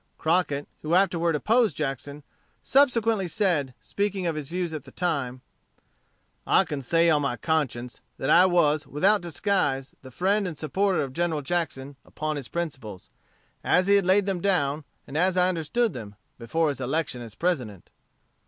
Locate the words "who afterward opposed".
0.81-1.77